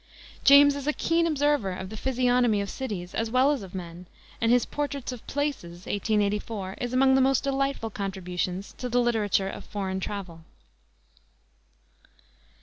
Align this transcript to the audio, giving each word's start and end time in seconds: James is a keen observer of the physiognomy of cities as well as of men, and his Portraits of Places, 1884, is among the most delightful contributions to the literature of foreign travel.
James 0.43 0.75
is 0.75 0.87
a 0.87 0.93
keen 0.93 1.27
observer 1.27 1.71
of 1.73 1.89
the 1.89 1.95
physiognomy 1.95 2.59
of 2.59 2.71
cities 2.71 3.13
as 3.13 3.29
well 3.29 3.51
as 3.51 3.61
of 3.61 3.75
men, 3.75 4.07
and 4.41 4.51
his 4.51 4.65
Portraits 4.65 5.11
of 5.11 5.27
Places, 5.27 5.85
1884, 5.85 6.77
is 6.81 6.91
among 6.91 7.13
the 7.13 7.21
most 7.21 7.43
delightful 7.43 7.91
contributions 7.91 8.73
to 8.79 8.89
the 8.89 8.99
literature 8.99 9.47
of 9.47 9.63
foreign 9.63 9.99
travel. 9.99 10.43